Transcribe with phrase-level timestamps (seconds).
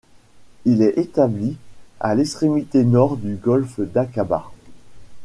[0.65, 1.57] Il est établi
[1.99, 4.49] à l'extrémité nord du golfe d'Aqaba.